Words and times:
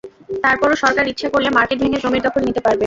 তার 0.43 0.55
পরও 0.61 0.75
সরকার 0.83 1.05
ইচ্ছা 1.07 1.27
করলে 1.33 1.49
মার্কেট 1.49 1.77
ভেঙে 1.81 2.01
জমির 2.03 2.25
দখল 2.25 2.41
নিতে 2.47 2.61
পারবে। 2.61 2.79